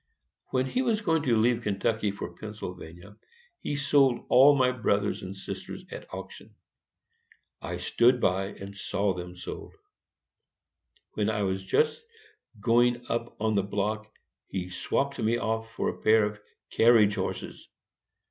[0.47, 3.17] When he was going to leave Kentucky for Pennsylvania,
[3.59, 6.55] he sold all my brothers and sisters at auction.
[7.61, 9.75] I stood by and saw them sold.
[11.13, 12.03] When I was just
[12.59, 14.11] going up on to the block,
[14.47, 16.39] he swapped me off for a pair of
[16.71, 17.69] carriage horses.